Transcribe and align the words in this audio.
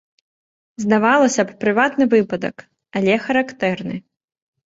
Здавалася 0.83 1.41
б, 1.49 1.57
прыватны 1.65 2.07
выпадак, 2.15 2.65
але 3.01 3.13
характэрны. 3.27 3.95